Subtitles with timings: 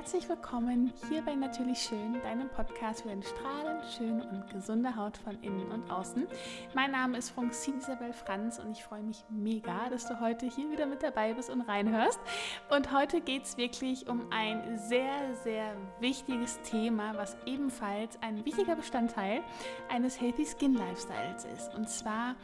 [0.00, 5.18] herzlich willkommen hier bei Natürlich Schön, deinem Podcast für eine strahlend, schöne und gesunde Haut
[5.18, 6.26] von innen und außen.
[6.72, 10.72] Mein Name ist Francine Isabel Franz und ich freue mich mega, dass du heute hier
[10.72, 12.18] wieder mit dabei bist und reinhörst.
[12.70, 18.76] Und heute geht es wirklich um ein sehr, sehr wichtiges Thema, was ebenfalls ein wichtiger
[18.76, 19.42] Bestandteil
[19.90, 21.74] eines Healthy Skin Lifestyles ist.
[21.74, 22.36] Und zwar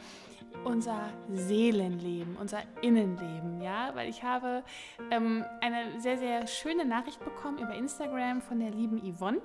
[0.63, 4.63] unser Seelenleben, unser Innenleben, ja, weil ich habe
[5.11, 9.41] ähm, eine sehr, sehr schöne Nachricht bekommen über Instagram von der lieben Yvonne,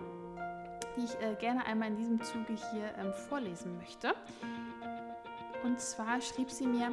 [0.96, 4.14] die ich äh, gerne einmal in diesem Zuge hier ähm, vorlesen möchte.
[5.64, 6.90] Und zwar schrieb sie mir,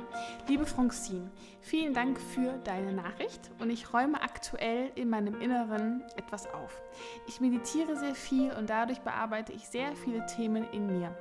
[0.47, 6.53] liebe Francine, vielen Dank für deine Nachricht und ich räume aktuell in meinem Inneren etwas
[6.53, 6.81] auf.
[7.27, 11.15] Ich meditiere sehr viel und dadurch bearbeite ich sehr viele Themen in mir.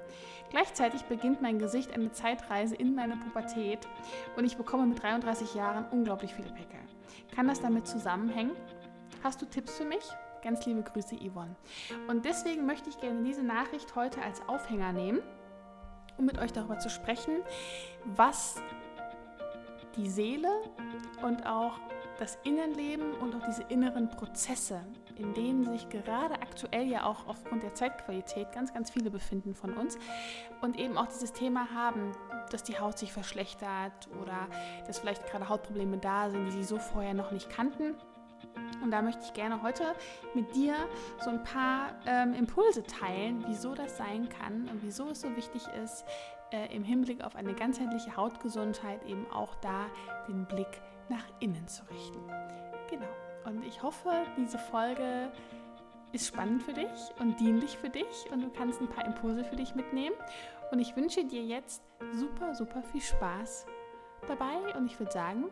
[0.50, 3.86] Gleichzeitig beginnt mein Gesicht eine Zeitreise in meine Pubertät
[4.36, 6.80] und ich bekomme mit 33 Jahren unglaublich viele Pickel.
[7.34, 8.52] Kann das damit zusammenhängen?
[9.22, 10.04] Hast du Tipps für mich?
[10.42, 11.56] Ganz liebe Grüße, Yvonne.
[12.06, 15.20] Und deswegen möchte ich gerne diese Nachricht heute als Aufhänger nehmen,
[16.18, 17.36] um mit euch darüber zu sprechen,
[18.04, 18.56] was
[19.96, 20.48] die Seele
[21.22, 21.78] und auch
[22.18, 24.80] das Innenleben und auch diese inneren Prozesse,
[25.16, 29.74] in denen sich gerade aktuell ja auch aufgrund der Zeitqualität ganz, ganz viele befinden von
[29.74, 29.98] uns
[30.60, 32.12] und eben auch dieses Thema haben,
[32.50, 34.48] dass die Haut sich verschlechtert oder
[34.86, 37.94] dass vielleicht gerade Hautprobleme da sind, die sie so vorher noch nicht kannten.
[38.82, 39.94] Und da möchte ich gerne heute
[40.34, 40.74] mit dir
[41.20, 45.62] so ein paar ähm, Impulse teilen, wieso das sein kann und wieso es so wichtig
[45.82, 46.04] ist,
[46.52, 49.86] äh, im Hinblick auf eine ganzheitliche Hautgesundheit eben auch da
[50.28, 52.20] den Blick nach innen zu richten.
[52.90, 53.08] Genau.
[53.44, 55.30] Und ich hoffe, diese Folge
[56.12, 59.56] ist spannend für dich und dienlich für dich und du kannst ein paar Impulse für
[59.56, 60.16] dich mitnehmen.
[60.70, 63.66] Und ich wünsche dir jetzt super, super viel Spaß
[64.26, 65.44] dabei und ich würde sagen,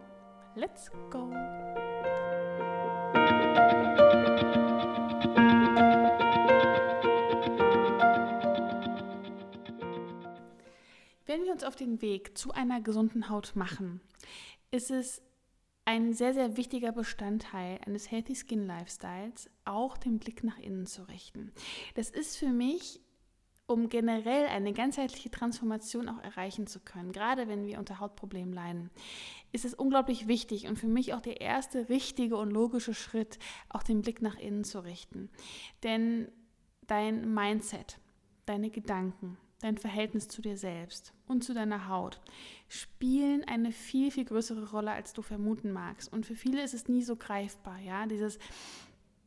[0.55, 1.31] let's go!
[11.57, 14.03] Uns auf den Weg zu einer gesunden Haut machen,
[14.71, 15.23] ist es
[15.87, 21.09] ein sehr, sehr wichtiger Bestandteil eines Healthy Skin Lifestyles, auch den Blick nach innen zu
[21.09, 21.53] richten.
[21.95, 23.01] Das ist für mich,
[23.67, 28.91] um generell eine ganzheitliche Transformation auch erreichen zu können, gerade wenn wir unter Hautproblemen leiden,
[29.53, 33.39] ist es unglaublich wichtig und für mich auch der erste richtige und logische Schritt,
[33.71, 35.31] auch den Blick nach innen zu richten.
[35.85, 36.31] Denn
[36.87, 37.99] dein Mindset,
[38.45, 42.21] deine Gedanken, dein Verhältnis zu dir selbst und zu deiner Haut
[42.69, 46.13] spielen eine viel, viel größere Rolle, als du vermuten magst.
[46.13, 48.39] Und für viele ist es nie so greifbar, ja, dieses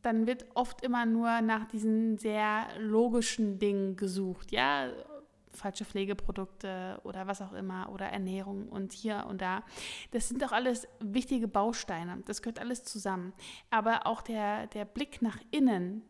[0.02, 4.92] dann wird oft immer nur nach diesen sehr logischen Dingen gesucht, ja,
[5.52, 9.64] falsche Pflegeprodukte oder was auch immer oder Ernährung und hier und da.
[10.12, 12.22] Das sind doch alles wichtige Bausteine.
[12.26, 13.34] Das gehört alles zusammen.
[13.70, 16.04] Aber auch der, der Blick nach innen,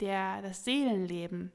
[0.00, 1.52] der, das Seelenleben,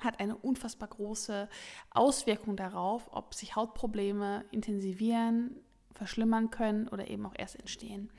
[0.00, 1.48] hat eine unfassbar große
[1.90, 5.56] Auswirkung darauf, ob sich Hautprobleme intensivieren,
[5.92, 8.10] verschlimmern können oder eben auch erst entstehen.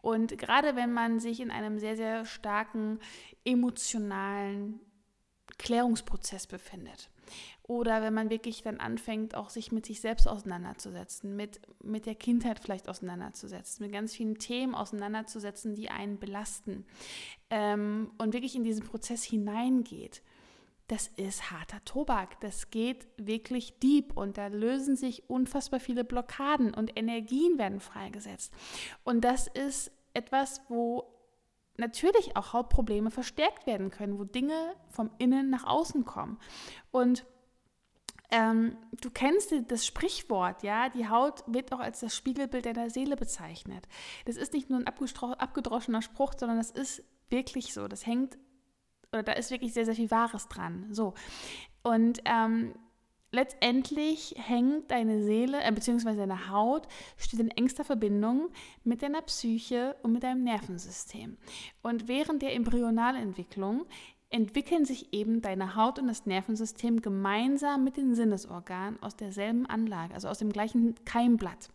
[0.00, 2.98] Und gerade wenn man sich in einem sehr, sehr starken
[3.44, 4.80] emotionalen
[5.58, 7.08] Klärungsprozess befindet
[7.62, 12.16] oder wenn man wirklich dann anfängt, auch sich mit sich selbst auseinanderzusetzen, mit, mit der
[12.16, 16.84] Kindheit vielleicht auseinanderzusetzen, mit ganz vielen Themen auseinanderzusetzen, die einen belasten
[17.50, 20.22] ähm, und wirklich in diesen Prozess hineingeht,
[20.92, 22.38] das ist harter Tobak.
[22.40, 28.52] Das geht wirklich deep und da lösen sich unfassbar viele Blockaden und Energien werden freigesetzt.
[29.02, 31.10] Und das ist etwas, wo
[31.78, 36.38] natürlich auch Hautprobleme verstärkt werden können, wo Dinge vom Innen nach außen kommen.
[36.90, 37.24] Und
[38.30, 43.16] ähm, du kennst das Sprichwort, ja, die Haut wird auch als das Spiegelbild deiner Seele
[43.16, 43.88] bezeichnet.
[44.26, 47.88] Das ist nicht nur ein abgedroschener Spruch, sondern das ist wirklich so.
[47.88, 48.36] Das hängt
[49.12, 50.86] oder da ist wirklich sehr, sehr viel Wahres dran.
[50.90, 51.14] So.
[51.82, 52.74] Und ähm,
[53.32, 56.86] letztendlich hängt deine Seele, äh, beziehungsweise deine Haut,
[57.16, 58.50] steht in engster Verbindung
[58.84, 61.36] mit deiner Psyche und mit deinem Nervensystem.
[61.82, 63.86] Und während der Embryonalentwicklung
[64.32, 70.14] entwickeln sich eben deine Haut und das Nervensystem gemeinsam mit den Sinnesorganen aus derselben Anlage,
[70.14, 71.68] also aus dem gleichen Keimblatt.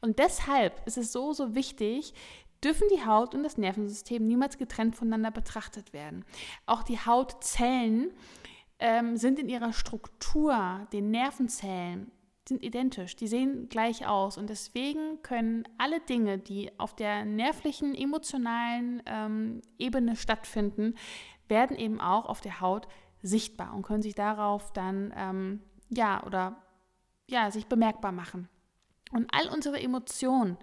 [0.00, 2.14] Und deshalb ist es so, so wichtig,
[2.62, 6.24] dürfen die Haut und das Nervensystem niemals getrennt voneinander betrachtet werden.
[6.66, 8.12] Auch die Hautzellen
[8.78, 12.10] ähm, sind in ihrer Struktur, den Nervenzellen,
[12.48, 17.94] sind identisch, die sehen gleich aus und deswegen können alle Dinge, die auf der nervlichen,
[17.94, 20.94] emotionalen ähm, Ebene stattfinden,
[21.48, 22.86] werden eben auch auf der Haut
[23.22, 26.62] sichtbar und können sich darauf dann ähm, ja oder
[27.28, 28.48] ja sich bemerkbar machen.
[29.12, 30.56] Und all unsere Emotionen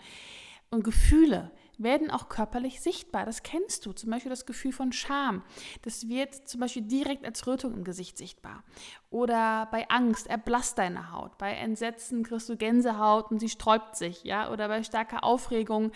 [0.69, 3.25] und Gefühle werden auch körperlich sichtbar.
[3.25, 3.94] Das kennst du.
[3.94, 5.44] Zum Beispiel das Gefühl von Scham.
[5.81, 8.64] Das wird zum Beispiel direkt als Rötung im Gesicht sichtbar.
[9.13, 11.38] Oder bei Angst erblasst deine Haut.
[11.38, 14.24] Bei Entsetzen kriegst du Gänsehaut und sie sträubt sich.
[14.24, 14.51] Ja?
[14.51, 15.92] Oder bei starker Aufregung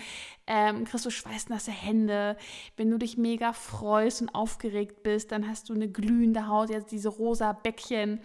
[0.45, 2.37] ähm, kriegst du schweißnasse Hände.
[2.75, 6.91] Wenn du dich mega freust und aufgeregt bist, dann hast du eine glühende Haut, jetzt
[6.91, 8.19] diese rosa Bäckchen.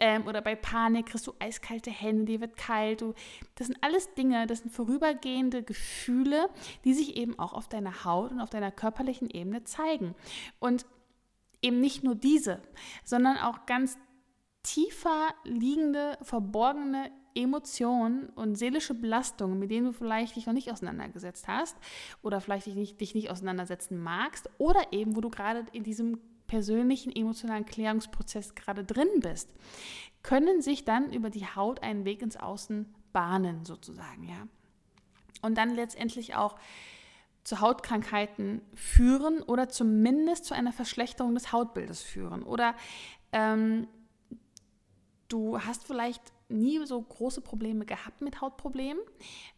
[0.00, 3.02] Ähm, oder bei Panik kriegst du eiskalte Hände, dir wird kalt.
[3.02, 3.12] Du,
[3.56, 6.48] das sind alles Dinge, das sind vorübergehende Gefühle,
[6.86, 10.14] die sich eben auch auf deiner Haut und auf deiner körperlichen Ebene zeigen.
[10.58, 10.86] Und
[11.60, 12.62] eben nicht nur diese,
[13.04, 13.98] sondern auch ganz
[14.62, 21.46] tiefer liegende, verborgene Emotionen und seelische Belastungen, mit denen du vielleicht dich noch nicht auseinandergesetzt
[21.46, 21.76] hast
[22.22, 26.20] oder vielleicht dich nicht, dich nicht auseinandersetzen magst oder eben, wo du gerade in diesem
[26.48, 29.50] persönlichen emotionalen Klärungsprozess gerade drin bist,
[30.22, 34.48] können sich dann über die Haut einen Weg ins Außen bahnen, sozusagen, ja.
[35.42, 36.56] Und dann letztendlich auch
[37.44, 42.42] zu Hautkrankheiten führen oder zumindest zu einer Verschlechterung des Hautbildes führen.
[42.42, 42.74] Oder
[43.32, 43.86] ähm,
[45.28, 49.02] du hast vielleicht nie so große Probleme gehabt mit Hautproblemen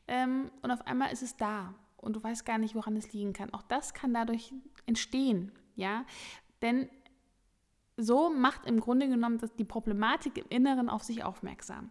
[0.09, 3.33] ähm, und auf einmal ist es da und du weißt gar nicht, woran es liegen
[3.33, 3.53] kann.
[3.53, 4.53] Auch das kann dadurch
[4.87, 6.05] entstehen, ja,
[6.63, 6.89] denn
[7.97, 11.91] so macht im Grunde genommen die Problematik im Inneren auf sich aufmerksam.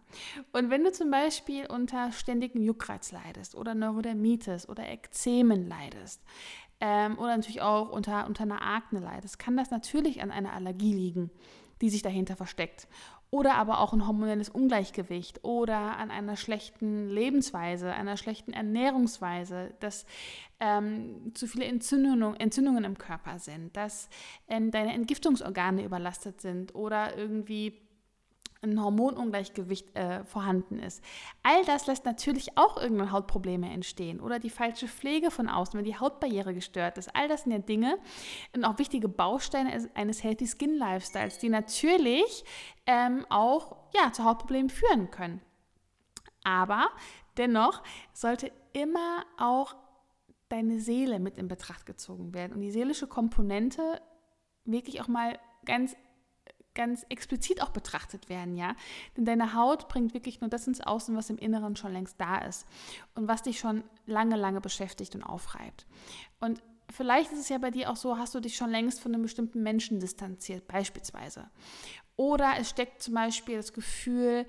[0.52, 6.20] Und wenn du zum Beispiel unter ständigem Juckreiz leidest oder Neurodermitis oder Ekzemen leidest
[6.80, 10.94] ähm, oder natürlich auch unter, unter einer Akne leidest, kann das natürlich an einer Allergie
[10.94, 11.30] liegen,
[11.80, 12.88] die sich dahinter versteckt
[13.30, 20.04] oder aber auch ein hormonelles Ungleichgewicht oder an einer schlechten Lebensweise, einer schlechten Ernährungsweise, dass
[20.58, 24.08] ähm, zu viele Entzündungen, Entzündungen im Körper sind, dass
[24.48, 27.80] ähm, deine Entgiftungsorgane überlastet sind oder irgendwie
[28.62, 31.02] ein Hormonungleichgewicht äh, vorhanden ist.
[31.42, 35.84] All das lässt natürlich auch irgendwann Hautprobleme entstehen oder die falsche Pflege von außen, wenn
[35.84, 37.14] die Hautbarriere gestört ist.
[37.16, 37.98] All das sind ja Dinge
[38.54, 42.44] und auch wichtige Bausteine eines Healthy Skin Lifestyles, die natürlich
[42.86, 45.40] ähm, auch ja, zu Hautproblemen führen können.
[46.44, 46.88] Aber
[47.38, 49.74] dennoch sollte immer auch
[50.50, 54.02] deine Seele mit in Betracht gezogen werden und die seelische Komponente
[54.64, 55.96] wirklich auch mal ganz
[56.74, 58.74] ganz explizit auch betrachtet werden, ja.
[59.16, 62.38] Denn deine Haut bringt wirklich nur das ins Außen, was im Inneren schon längst da
[62.38, 62.66] ist
[63.14, 65.86] und was dich schon lange, lange beschäftigt und aufreibt.
[66.40, 69.12] Und vielleicht ist es ja bei dir auch so, hast du dich schon längst von
[69.12, 71.50] einem bestimmten Menschen distanziert, beispielsweise.
[72.16, 74.46] Oder es steckt zum Beispiel das Gefühl,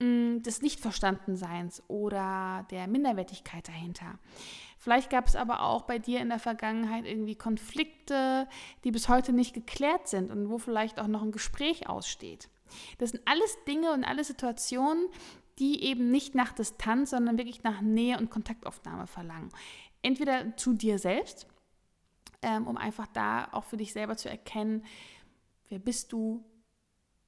[0.00, 4.18] mm, des Nichtverstandenseins oder der Minderwertigkeit dahinter.
[4.78, 8.46] Vielleicht gab es aber auch bei dir in der Vergangenheit irgendwie Konflikte,
[8.84, 12.48] die bis heute nicht geklärt sind und wo vielleicht auch noch ein Gespräch aussteht.
[12.98, 15.06] Das sind alles Dinge und alle Situationen,
[15.58, 19.50] die eben nicht nach Distanz, sondern wirklich nach Nähe und Kontaktaufnahme verlangen.
[20.02, 21.46] Entweder zu dir selbst,
[22.42, 24.84] ähm, um einfach da auch für dich selber zu erkennen,
[25.68, 26.44] wer bist du,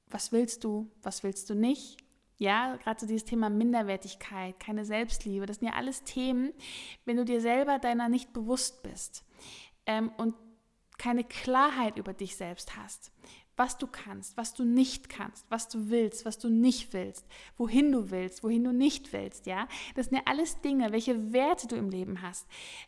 [0.09, 1.97] was willst du, was willst du nicht,
[2.37, 6.53] ja, gerade so dieses Thema Minderwertigkeit, keine Selbstliebe, das sind ja alles Themen,
[7.05, 9.25] wenn du dir selber deiner nicht bewusst bist
[9.85, 10.35] ähm, und
[10.97, 13.11] keine Klarheit über dich selbst hast,
[13.55, 17.25] was du kannst, was du nicht kannst, was du willst, was du nicht willst,
[17.57, 19.67] wohin du willst, wohin du nicht willst, ja.
[19.95, 22.47] Das sind ja alles Dinge, welche Werte du im Leben hast,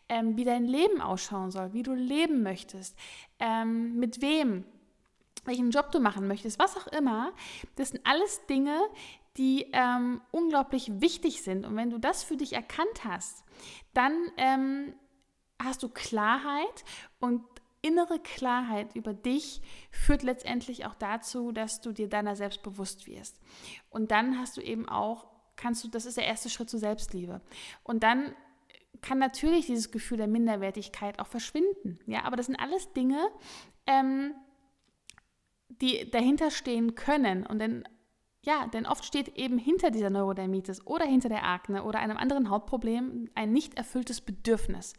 [0.10, 2.96] ähm, wie dein Leben ausschauen soll, wie du leben möchtest,
[3.40, 4.64] ähm, mit wem,
[5.46, 7.34] welchen Job du machen möchtest, was auch immer.
[7.76, 8.80] Das sind alles Dinge,
[9.40, 11.66] die ähm, unglaublich wichtig sind.
[11.66, 13.46] Und wenn du das für dich erkannt hast,
[13.94, 14.94] dann ähm,
[15.64, 16.84] hast du Klarheit
[17.20, 17.42] und
[17.82, 23.40] innere Klarheit über dich führt letztendlich auch dazu, dass du dir deiner selbst bewusst wirst.
[23.90, 27.42] Und dann hast du eben auch, kannst du, das ist der erste Schritt zur Selbstliebe.
[27.84, 28.36] Und dann
[29.02, 32.00] kann natürlich dieses Gefühl der Minderwertigkeit auch verschwinden.
[32.06, 33.30] Ja, aber das sind alles Dinge,
[33.88, 34.34] ähm,
[35.70, 37.46] die dahinter stehen können.
[37.46, 37.88] Und dann
[38.46, 42.50] ja, denn oft steht eben hinter dieser Neurodermitis oder hinter der Akne oder einem anderen
[42.50, 44.94] Hautproblem ein nicht erfülltes Bedürfnis.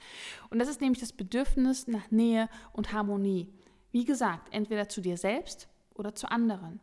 [0.50, 3.48] Und das ist nämlich das Bedürfnis nach Nähe und Harmonie.
[3.92, 6.80] Wie gesagt, entweder zu dir selbst oder zu anderen.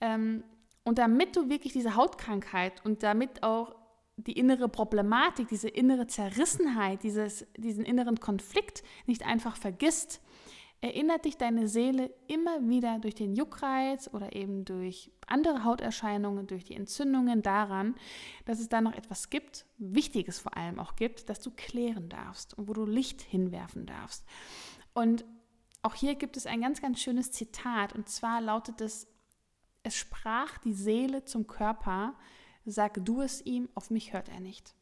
[0.00, 0.42] Ähm,
[0.84, 3.76] und damit du wirklich diese Hautkrankheit und damit auch
[4.16, 10.20] die innere Problematik, diese innere Zerrissenheit, dieses, diesen inneren Konflikt nicht einfach vergisst,
[10.82, 16.64] erinnert dich deine Seele immer wieder durch den Juckreiz oder eben durch andere Hauterscheinungen, durch
[16.64, 17.94] die Entzündungen daran,
[18.44, 22.58] dass es da noch etwas gibt, Wichtiges vor allem auch gibt, das du klären darfst
[22.58, 24.26] und wo du Licht hinwerfen darfst.
[24.92, 25.24] Und
[25.82, 29.06] auch hier gibt es ein ganz, ganz schönes Zitat und zwar lautet es,
[29.84, 32.14] es sprach die Seele zum Körper,
[32.64, 34.74] sag du es ihm, auf mich hört er nicht.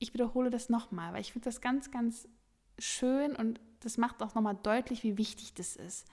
[0.00, 2.26] ich wiederhole das nochmal, weil ich finde das ganz, ganz
[2.80, 6.06] schön und das macht auch nochmal deutlich, wie wichtig das ist.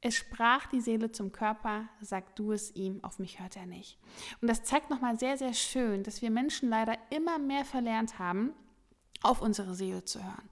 [0.00, 3.98] Es sprach die Seele zum Körper, sag du es ihm, auf mich hört er nicht.
[4.40, 8.52] Und das zeigt nochmal sehr, sehr schön, dass wir Menschen leider immer mehr verlernt haben,
[9.22, 10.48] auf unsere Seele zu hören.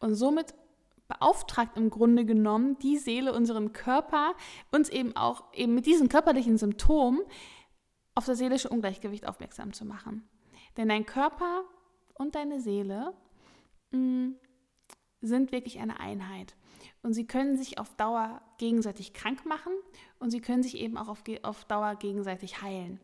[0.00, 0.54] Und somit
[1.06, 4.34] beauftragt im Grunde genommen die Seele unseren Körper,
[4.72, 7.20] uns eben auch eben mit diesen körperlichen Symptomen
[8.14, 10.28] auf das seelische Ungleichgewicht aufmerksam zu machen.
[10.76, 11.62] Denn dein Körper
[12.14, 13.14] und deine Seele
[13.90, 14.36] mh, mm,
[15.20, 16.56] sind wirklich eine Einheit.
[17.02, 19.72] Und sie können sich auf Dauer gegenseitig krank machen
[20.18, 23.00] und sie können sich eben auch auf, auf Dauer gegenseitig heilen.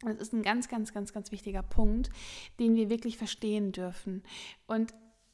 [0.00, 2.10] Das ist ein ganz, ganz, ganz, ganz wichtiger Punkt,
[2.58, 4.22] den wir wirklich verstehen dürfen.
[4.66, 4.92] Und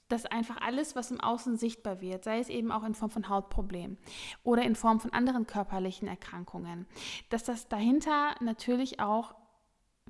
[0.08, 3.28] dass einfach alles, was im Außen sichtbar wird, sei es eben auch in Form von
[3.28, 3.98] Hautproblemen
[4.42, 6.86] oder in Form von anderen körperlichen Erkrankungen,
[7.28, 9.34] dass das dahinter natürlich auch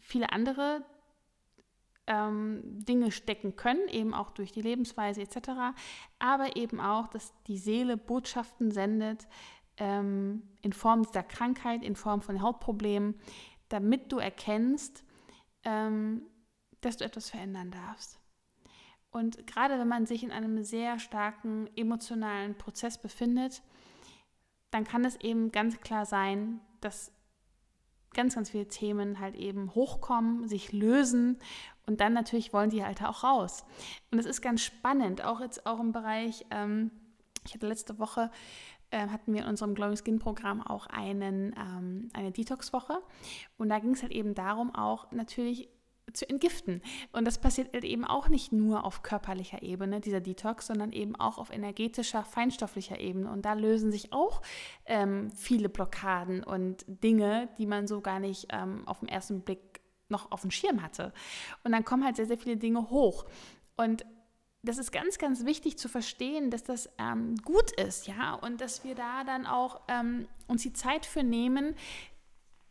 [0.00, 0.84] viele andere
[2.08, 5.76] ähm, Dinge stecken können, eben auch durch die Lebensweise etc.,
[6.18, 9.28] aber eben auch, dass die Seele Botschaften sendet
[9.76, 13.14] ähm, in Form dieser Krankheit, in Form von Hautproblemen,
[13.68, 15.04] damit du erkennst,
[15.64, 16.22] ähm,
[16.80, 18.18] dass du etwas verändern darfst.
[19.10, 23.62] Und gerade wenn man sich in einem sehr starken emotionalen Prozess befindet,
[24.70, 27.12] dann kann es eben ganz klar sein, dass
[28.14, 31.38] ganz, ganz viele Themen halt eben hochkommen, sich lösen
[31.88, 33.64] und dann natürlich wollen die halt auch raus.
[34.12, 36.90] Und es ist ganz spannend, auch jetzt auch im Bereich, ähm,
[37.46, 38.30] ich hatte letzte Woche,
[38.90, 43.02] äh, hatten wir in unserem Glowing Skin Programm auch einen, ähm, eine Detox-Woche
[43.56, 45.70] und da ging es halt eben darum, auch natürlich
[46.12, 46.82] zu entgiften.
[47.12, 51.16] Und das passiert halt eben auch nicht nur auf körperlicher Ebene, dieser Detox, sondern eben
[51.16, 53.30] auch auf energetischer, feinstofflicher Ebene.
[53.30, 54.42] Und da lösen sich auch
[54.86, 59.77] ähm, viele Blockaden und Dinge, die man so gar nicht ähm, auf den ersten Blick
[60.08, 61.12] noch auf dem Schirm hatte.
[61.64, 63.24] Und dann kommen halt sehr, sehr viele Dinge hoch.
[63.76, 64.04] Und
[64.62, 68.84] das ist ganz, ganz wichtig zu verstehen, dass das ähm, gut ist, ja, und dass
[68.84, 71.74] wir da dann auch ähm, uns die Zeit für nehmen,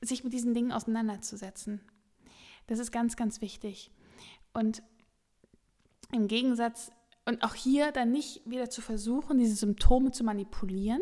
[0.01, 1.81] sich mit diesen Dingen auseinanderzusetzen.
[2.67, 3.89] Das ist ganz, ganz wichtig.
[4.53, 4.83] Und
[6.11, 6.91] im Gegensatz,
[7.27, 11.01] und auch hier dann nicht wieder zu versuchen, diese Symptome zu manipulieren,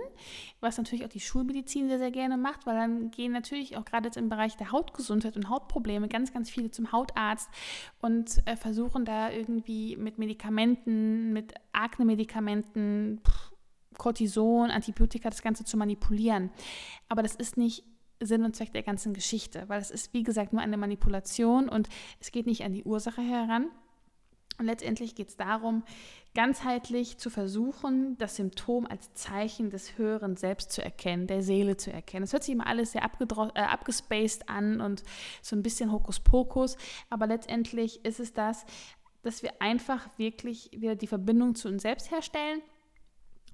[0.59, 4.07] was natürlich auch die Schulmedizin sehr, sehr gerne macht, weil dann gehen natürlich auch gerade
[4.07, 7.47] jetzt im Bereich der Hautgesundheit und Hautprobleme ganz, ganz viele zum Hautarzt
[8.01, 13.21] und äh, versuchen da irgendwie mit Medikamenten, mit Akne-Medikamenten,
[13.95, 16.49] Cortison, Antibiotika das Ganze zu manipulieren.
[17.07, 17.83] Aber das ist nicht
[18.19, 21.87] Sinn und Zweck der ganzen Geschichte, weil es ist, wie gesagt, nur eine Manipulation und
[22.19, 23.67] es geht nicht an die Ursache heran.
[24.57, 25.83] Und letztendlich geht es darum,
[26.33, 31.91] ganzheitlich zu versuchen, das Symptom als Zeichen des höheren Selbst zu erkennen, der Seele zu
[31.91, 32.23] erkennen.
[32.23, 35.03] Es hört sich immer alles sehr äh, abgespaced an und
[35.41, 36.77] so ein bisschen Hokuspokus,
[37.09, 38.65] aber letztendlich ist es das,
[39.23, 42.61] dass wir einfach wirklich wieder die Verbindung zu uns selbst herstellen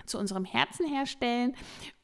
[0.05, 1.55] zu unserem Herzen herstellen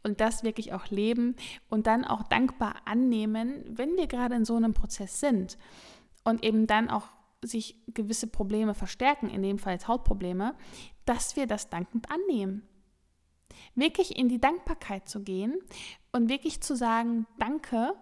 [0.03, 1.35] und das wirklich auch leben
[1.67, 5.57] und dann auch dankbar annehmen, wenn wir gerade in so einem Prozess sind
[6.23, 7.07] und eben dann auch
[7.43, 10.55] sich gewisse Probleme verstärken, in dem Fall jetzt Hautprobleme,
[11.05, 12.67] dass wir das dankend annehmen.
[13.75, 15.57] Wirklich in die Dankbarkeit zu gehen
[16.11, 17.93] und wirklich zu sagen, danke,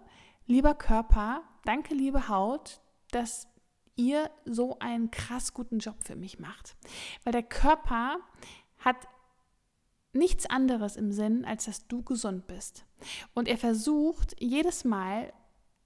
[0.46, 3.48] lieber Körper, danke, liebe Haut, dass
[3.94, 6.76] ihr so einen krass guten Job für mich macht.
[7.24, 8.18] Weil der Körper
[8.78, 8.96] hat
[10.12, 12.84] nichts anderes im Sinn, als dass du gesund bist.
[13.34, 15.32] Und er versucht jedes Mal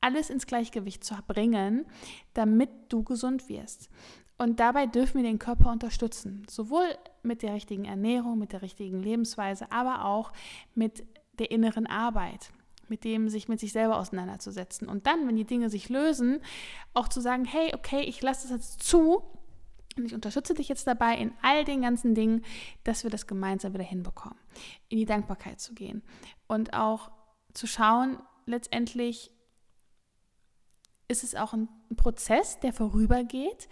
[0.00, 1.86] alles ins Gleichgewicht zu bringen,
[2.34, 3.90] damit du gesund wirst.
[4.38, 6.86] Und dabei dürfen wir den Körper unterstützen, sowohl
[7.22, 10.32] mit der richtigen Ernährung, mit der richtigen Lebensweise, aber auch
[10.74, 11.04] mit
[11.38, 12.50] der inneren Arbeit,
[12.88, 14.88] mit dem sich mit sich selber auseinanderzusetzen.
[14.88, 16.40] Und dann, wenn die Dinge sich lösen,
[16.94, 19.22] auch zu sagen, hey, okay, ich lasse es jetzt zu,
[19.96, 22.44] und ich unterstütze dich jetzt dabei in all den ganzen Dingen,
[22.84, 24.38] dass wir das gemeinsam wieder hinbekommen.
[24.88, 26.02] In die Dankbarkeit zu gehen
[26.46, 27.10] und auch
[27.52, 29.32] zu schauen, letztendlich
[31.10, 33.68] ist es auch ein Prozess, der vorübergeht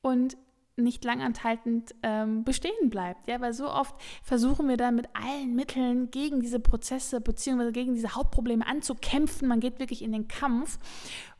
[0.00, 0.36] und
[0.78, 3.28] nicht langanhaltend ähm, bestehen bleibt.
[3.28, 7.72] Ja, weil so oft versuchen wir dann mit allen Mitteln gegen diese Prozesse bzw.
[7.72, 9.48] gegen diese Hauptprobleme anzukämpfen.
[9.48, 10.78] Man geht wirklich in den Kampf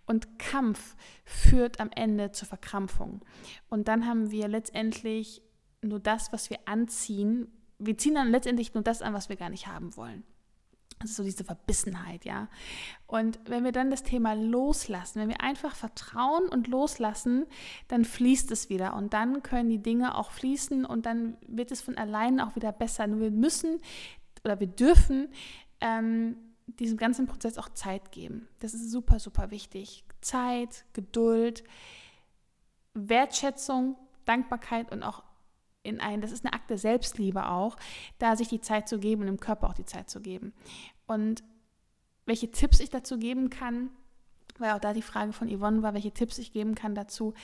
[0.07, 3.25] und Kampf führt am Ende zur Verkrampfung.
[3.69, 5.43] Und dann haben wir letztendlich
[5.83, 7.49] nur das, was wir anziehen.
[7.79, 10.25] Wir ziehen dann letztendlich nur das an, was wir gar nicht haben wollen.
[11.01, 12.49] Das ist so diese Verbissenheit, ja.
[13.07, 17.47] Und wenn wir dann das Thema loslassen, wenn wir einfach vertrauen und loslassen,
[17.89, 21.81] dann fließt es wieder und dann können die Dinge auch fließen und dann wird es
[21.81, 23.07] von alleine auch wieder besser.
[23.07, 23.81] Nur wir müssen
[24.45, 25.29] oder wir dürfen
[25.81, 26.37] ähm,
[26.67, 28.49] diesem ganzen Prozess auch Zeit geben.
[28.61, 30.05] Das ist super, super wichtig.
[30.21, 31.65] Zeit, Geduld,
[32.95, 35.23] Wertschätzung, Dankbarkeit und auch
[35.89, 37.77] in ein, das ist eine Akte Selbstliebe auch,
[38.19, 40.53] da sich die Zeit zu geben und dem Körper auch die Zeit zu geben.
[41.07, 41.43] Und
[42.27, 43.91] welche Tipps ich dazu geben kann,
[44.59, 47.35] weil auch da die Frage von Yvonne war, welche Tipps ich geben kann dazu.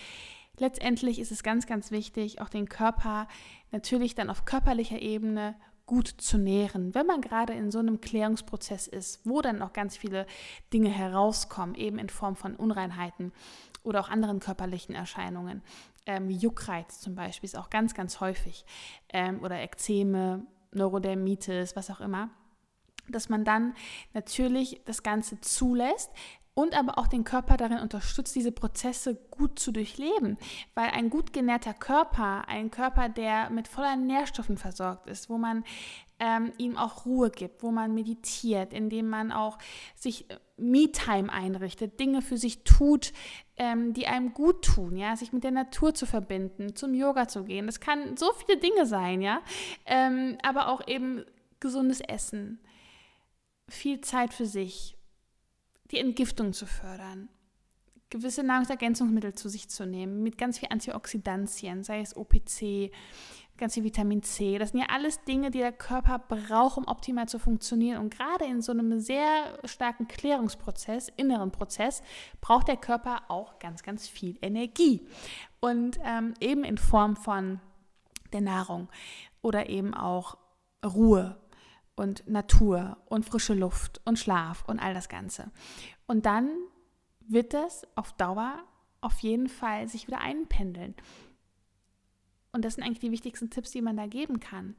[0.59, 3.27] Letztendlich ist es ganz, ganz wichtig, auch den Körper
[3.73, 8.87] natürlich dann auf körperlicher Ebene gut zu nähren, wenn man gerade in so einem Klärungsprozess
[8.87, 10.27] ist, wo dann auch ganz viele
[10.73, 13.33] Dinge herauskommen, eben in Form von Unreinheiten
[13.83, 15.63] oder auch anderen körperlichen Erscheinungen.
[16.07, 18.65] Ähm, Juckreiz zum Beispiel ist auch ganz, ganz häufig.
[19.13, 22.31] Ähm, oder Ekzeme, Neurodermitis, was auch immer.
[23.09, 23.75] Dass man dann
[24.13, 26.11] natürlich das Ganze zulässt,
[26.55, 30.39] und aber auch den Körper darin unterstützt, diese Prozesse gut zu durchleben.
[30.75, 35.65] Weil ein gut genährter Körper, ein Körper, der mit voller Nährstoffen versorgt ist, wo man
[36.21, 39.59] ähm, ihm auch Ruhe gibt, wo man meditiert, indem man auch
[39.97, 43.13] sich äh, Me-Time einrichtet, Dinge für sich tut,
[43.57, 47.43] ähm, die einem gut tun, ja, sich mit der Natur zu verbinden, zum Yoga zu
[47.43, 47.67] gehen.
[47.67, 49.41] Das kann so viele Dinge sein, ja,
[49.87, 51.25] ähm, aber auch eben
[51.59, 52.61] gesundes Essen,
[53.69, 54.97] viel Zeit für sich,
[55.91, 57.29] die Entgiftung zu fördern,
[58.11, 62.93] gewisse Nahrungsergänzungsmittel zu sich zu nehmen, mit ganz viel Antioxidantien, sei es OPC,
[63.57, 64.59] ganz viel Vitamin C.
[64.59, 68.01] Das sind ja alles Dinge, die der Körper braucht, um optimal zu funktionieren.
[68.01, 72.03] Und gerade in so einem sehr starken Klärungsprozess, inneren Prozess,
[72.41, 75.07] braucht der Körper auch ganz, ganz viel Energie.
[75.61, 77.61] Und ähm, eben in Form von
[78.33, 78.89] der Nahrung
[79.43, 80.37] oder eben auch
[80.85, 81.37] Ruhe
[81.97, 85.51] und Natur und frische Luft und Schlaf und all das Ganze.
[86.07, 86.51] Und dann
[87.21, 88.63] wird das auf Dauer
[89.01, 90.95] auf jeden Fall sich wieder einpendeln.
[92.53, 94.77] Und das sind eigentlich die wichtigsten Tipps, die man da geben kann.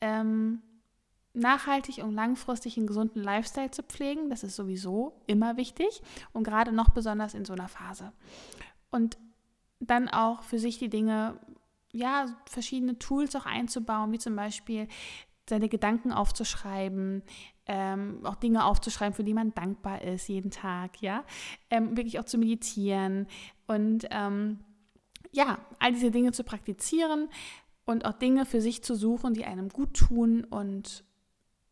[0.00, 0.62] Ähm,
[1.34, 6.72] nachhaltig und langfristig einen gesunden Lifestyle zu pflegen, das ist sowieso immer wichtig und gerade
[6.72, 8.12] noch besonders in so einer Phase.
[8.90, 9.18] Und
[9.80, 11.38] dann auch für sich die Dinge,
[11.92, 14.88] ja, verschiedene Tools auch einzubauen, wie zum Beispiel
[15.48, 17.22] seine Gedanken aufzuschreiben,
[17.66, 21.24] ähm, auch Dinge aufzuschreiben, für die man dankbar ist jeden Tag, ja,
[21.70, 23.26] ähm, wirklich auch zu meditieren
[23.66, 24.60] und ähm,
[25.32, 27.28] ja, all diese Dinge zu praktizieren
[27.84, 31.04] und auch Dinge für sich zu suchen, die einem gut tun und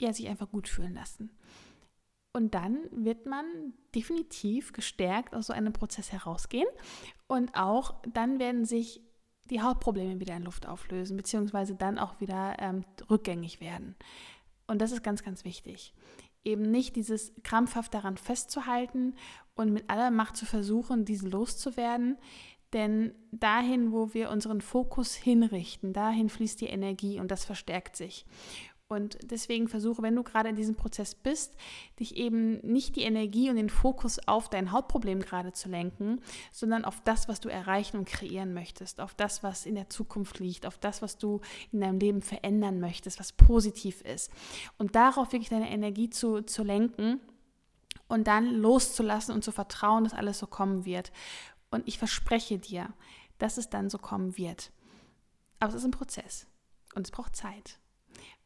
[0.00, 1.30] ja, sich einfach gut fühlen lassen.
[2.36, 3.46] Und dann wird man
[3.94, 6.68] definitiv gestärkt aus so einem Prozess herausgehen.
[7.26, 9.00] Und auch dann werden sich
[9.50, 13.96] die Hautprobleme wieder in Luft auflösen, beziehungsweise dann auch wieder ähm, rückgängig werden.
[14.66, 15.94] Und das ist ganz, ganz wichtig.
[16.44, 19.14] Eben nicht dieses krampfhaft daran festzuhalten
[19.54, 22.18] und mit aller Macht zu versuchen, diese loszuwerden.
[22.72, 28.26] Denn dahin, wo wir unseren Fokus hinrichten, dahin fließt die Energie und das verstärkt sich.
[28.88, 31.56] Und deswegen versuche, wenn du gerade in diesem Prozess bist,
[31.98, 36.20] dich eben nicht die Energie und den Fokus auf dein Hautproblem gerade zu lenken,
[36.52, 40.38] sondern auf das, was du erreichen und kreieren möchtest, auf das, was in der Zukunft
[40.38, 41.40] liegt, auf das, was du
[41.72, 44.30] in deinem Leben verändern möchtest, was positiv ist.
[44.78, 47.20] Und darauf wirklich deine Energie zu, zu lenken
[48.06, 51.10] und dann loszulassen und zu vertrauen, dass alles so kommen wird.
[51.72, 52.94] Und ich verspreche dir,
[53.38, 54.70] dass es dann so kommen wird.
[55.58, 56.46] Aber es ist ein Prozess
[56.94, 57.80] und es braucht Zeit.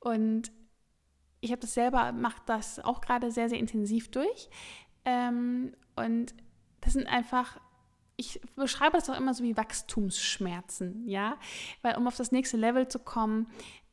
[0.01, 0.51] Und
[1.41, 4.51] ich habe das selber, mache das auch gerade sehr, sehr intensiv durch.
[5.05, 6.35] Ähm, und
[6.81, 7.61] das sind einfach,
[8.17, 11.39] ich beschreibe das auch immer so wie Wachstumsschmerzen, ja,
[11.83, 13.47] weil um auf das nächste Level zu kommen,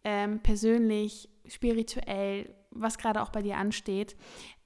[0.04, 4.16] ähm, persönlich, spirituell, was gerade auch bei dir ansteht,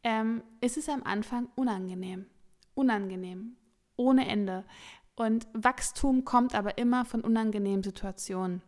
[0.03, 2.25] ähm, ist es am Anfang unangenehm.
[2.73, 3.57] Unangenehm.
[3.95, 4.65] Ohne Ende.
[5.15, 8.63] Und Wachstum kommt aber immer von unangenehmen Situationen.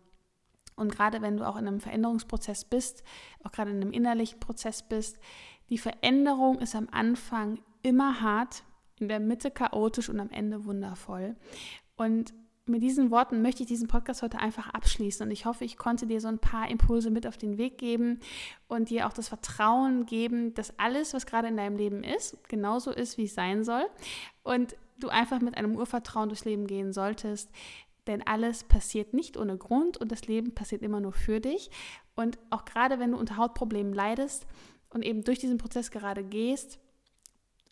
[0.76, 3.04] Und gerade wenn du auch in einem Veränderungsprozess bist,
[3.44, 5.20] auch gerade in einem innerlichen Prozess bist,
[5.70, 8.64] die Veränderung ist am Anfang immer hart,
[9.00, 11.36] in der Mitte chaotisch und am Ende wundervoll.
[11.96, 12.34] Und
[12.66, 15.26] mit diesen Worten möchte ich diesen Podcast heute einfach abschließen.
[15.26, 18.20] Und ich hoffe, ich konnte dir so ein paar Impulse mit auf den Weg geben
[18.68, 22.92] und dir auch das Vertrauen geben, dass alles, was gerade in deinem Leben ist, genauso
[22.92, 23.84] ist, wie es sein soll.
[24.44, 27.50] Und du einfach mit einem Urvertrauen durchs Leben gehen solltest,
[28.08, 31.70] denn alles passiert nicht ohne Grund und das Leben passiert immer nur für dich.
[32.16, 34.46] Und auch gerade wenn du unter Hautproblemen leidest
[34.90, 36.80] und eben durch diesen Prozess gerade gehst,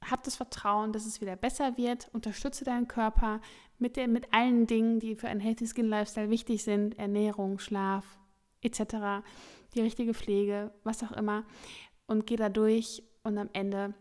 [0.09, 2.09] hab das Vertrauen, dass es wieder besser wird.
[2.13, 3.39] Unterstütze deinen Körper
[3.77, 8.19] mit, der, mit allen Dingen, die für einen Healthy Skin Lifestyle wichtig sind: Ernährung, Schlaf
[8.61, 9.23] etc.,
[9.75, 11.45] die richtige Pflege, was auch immer.
[12.07, 13.93] Und geh da durch und am Ende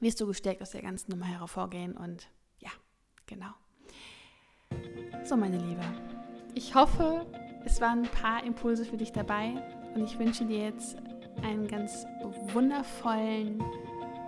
[0.00, 1.96] wirst du gestärkt aus der ganzen Nummer hervorgehen.
[1.96, 2.70] Und ja,
[3.26, 3.52] genau.
[5.24, 5.82] So, meine Liebe,
[6.54, 7.24] ich hoffe,
[7.64, 9.52] es waren ein paar Impulse für dich dabei
[9.94, 10.96] und ich wünsche dir jetzt
[11.44, 12.06] einen ganz
[12.52, 13.62] wundervollen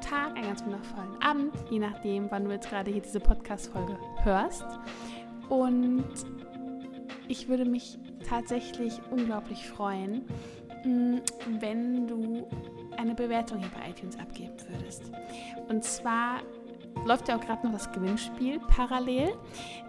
[0.00, 4.64] Tag, einen ganz wundervollen Abend, je nachdem, wann du jetzt gerade hier diese Podcast-Folge hörst.
[5.48, 6.04] Und
[7.26, 10.24] ich würde mich tatsächlich unglaublich freuen,
[10.84, 11.16] mm,
[11.58, 12.46] wenn du
[12.96, 15.10] eine Bewertung hier bei iTunes abgeben würdest.
[15.68, 16.40] Und zwar
[17.04, 19.34] läuft ja auch gerade noch das Gewinnspiel parallel,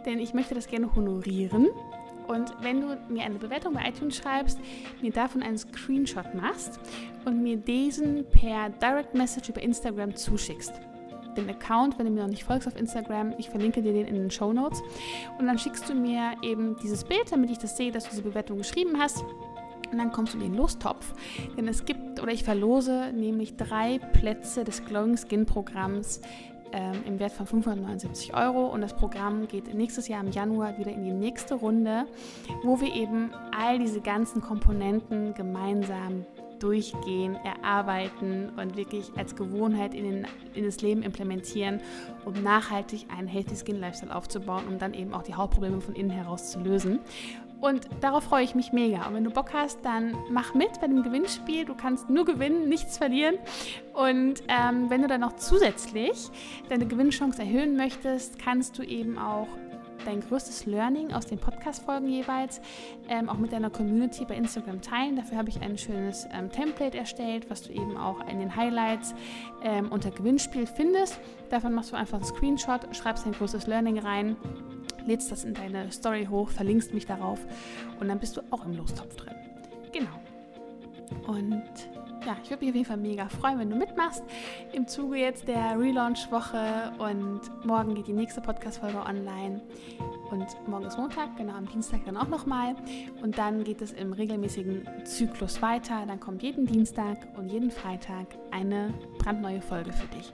[0.06, 1.70] denn ich möchte das gerne honorieren.
[2.28, 4.60] Und wenn du mir eine Bewertung bei iTunes schreibst,
[5.02, 6.80] mir davon einen Screenshot machst
[7.26, 10.74] und mir diesen per Direct Message über Instagram zuschickst.
[11.38, 14.16] Den Account, wenn du mir noch nicht folgst auf Instagram, ich verlinke dir den in
[14.16, 14.82] den Show Notes.
[15.38, 18.22] Und dann schickst du mir eben dieses Bild, damit ich das sehe, dass du diese
[18.24, 19.24] Bewertung geschrieben hast.
[19.92, 21.14] Und dann kommst du in den Lostopf,
[21.56, 26.22] denn es gibt oder ich verlose nämlich drei Plätze des Glowing Skin Programms
[26.76, 30.92] ähm, im Wert von 579 Euro und das Programm geht nächstes Jahr im Januar wieder
[30.92, 32.06] in die nächste Runde,
[32.64, 36.26] wo wir eben all diese ganzen Komponenten gemeinsam
[36.60, 41.80] durchgehen, erarbeiten und wirklich als Gewohnheit in, den, in das Leben implementieren,
[42.26, 46.10] um nachhaltig einen Healthy Skin Lifestyle aufzubauen, um dann eben auch die Hauptprobleme von innen
[46.10, 47.00] heraus zu lösen.
[47.66, 49.08] Und darauf freue ich mich mega.
[49.08, 51.66] Und wenn du Bock hast, dann mach mit bei dem Gewinnspiel.
[51.66, 53.38] Du kannst nur gewinnen, nichts verlieren.
[53.94, 56.30] Und ähm, wenn du dann noch zusätzlich
[56.70, 59.48] deine Gewinnchance erhöhen möchtest, kannst du eben auch
[60.06, 62.62] dein größtes Learning aus den Podcast-Folgen jeweils
[63.10, 65.16] ähm, auch mit deiner Community bei Instagram teilen.
[65.16, 69.16] Dafür habe ich ein schönes ähm, Template erstellt, was du eben auch in den Highlights
[69.64, 71.20] ähm, unter Gewinnspiel findest.
[71.50, 74.36] Davon machst du einfach einen Screenshot, schreibst dein größtes Learning rein
[75.06, 77.40] lädst das in deine Story hoch, verlinkst mich darauf
[78.00, 79.36] und dann bist du auch im Lostopf drin.
[79.92, 80.20] Genau.
[81.28, 81.64] Und
[82.26, 84.24] ja, ich würde mich auf jeden Fall mega freuen, wenn du mitmachst
[84.74, 89.62] im Zuge jetzt der Relaunch-Woche und morgen geht die nächste Podcast-Folge online
[90.32, 92.76] und morgen ist Montag, genau, am Dienstag dann auch nochmal
[93.22, 96.04] und dann geht es im regelmäßigen Zyklus weiter.
[96.08, 100.34] Dann kommt jeden Dienstag und jeden Freitag eine brandneue Folge für dich.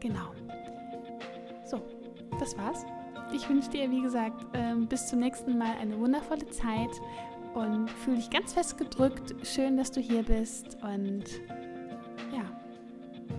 [0.00, 0.32] Genau.
[1.64, 1.80] So,
[2.38, 2.84] das war's.
[3.34, 6.90] Ich wünsche dir, wie gesagt, ähm, bis zum nächsten Mal eine wundervolle Zeit
[7.54, 9.34] und fühle dich ganz fest gedrückt.
[9.42, 11.24] Schön, dass du hier bist und
[12.32, 12.44] ja,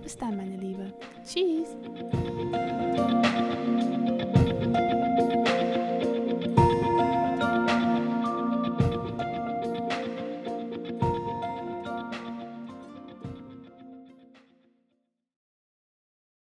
[0.03, 0.93] bis dann, meine Liebe.
[1.23, 1.77] Tschüss.